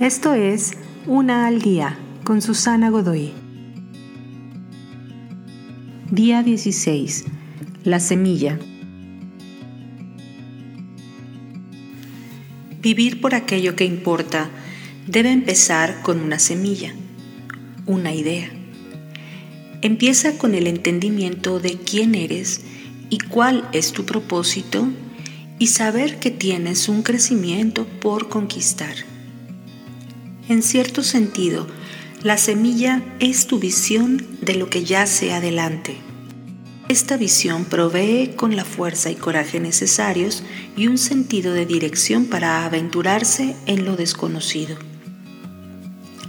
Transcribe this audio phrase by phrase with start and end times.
[0.00, 0.72] Esto es
[1.06, 3.32] Una al Día con Susana Godoy.
[6.10, 7.24] Día 16.
[7.82, 8.58] La semilla.
[12.82, 14.50] Vivir por aquello que importa
[15.06, 16.92] debe empezar con una semilla,
[17.86, 18.50] una idea.
[19.80, 22.60] Empieza con el entendimiento de quién eres
[23.08, 24.88] y cuál es tu propósito
[25.58, 29.15] y saber que tienes un crecimiento por conquistar.
[30.48, 31.66] En cierto sentido,
[32.22, 35.96] la semilla es tu visión de lo que yace adelante.
[36.88, 40.44] Esta visión provee con la fuerza y coraje necesarios
[40.76, 44.76] y un sentido de dirección para aventurarse en lo desconocido.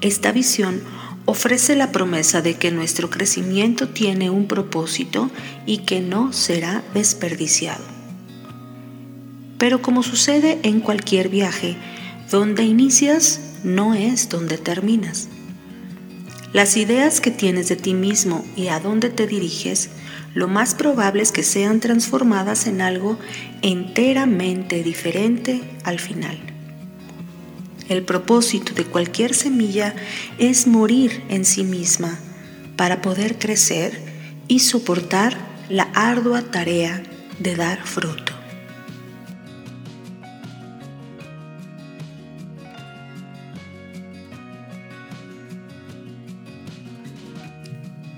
[0.00, 0.80] Esta visión
[1.26, 5.30] ofrece la promesa de que nuestro crecimiento tiene un propósito
[5.66, 7.84] y que no será desperdiciado.
[9.58, 11.76] Pero como sucede en cualquier viaje,
[12.30, 15.28] donde inicias no es donde terminas.
[16.52, 19.90] Las ideas que tienes de ti mismo y a dónde te diriges,
[20.34, 23.18] lo más probable es que sean transformadas en algo
[23.62, 26.38] enteramente diferente al final.
[27.88, 29.94] El propósito de cualquier semilla
[30.38, 32.18] es morir en sí misma
[32.76, 34.00] para poder crecer
[34.48, 35.36] y soportar
[35.68, 37.02] la ardua tarea
[37.38, 38.35] de dar fruto.